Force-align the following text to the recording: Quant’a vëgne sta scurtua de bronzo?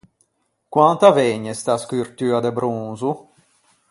Quant’a 0.73 1.09
vëgne 1.17 1.53
sta 1.59 1.75
scurtua 1.83 2.39
de 2.45 2.51
bronzo? 2.57 3.11